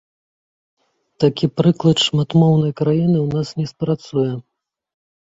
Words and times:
Такі 1.23 1.45
прыклад 1.61 1.97
шматмоўнай 2.05 2.73
краіны 2.79 3.17
ў 3.21 3.27
нас 3.37 3.53
не 3.61 3.67
спрацуе. 3.73 4.31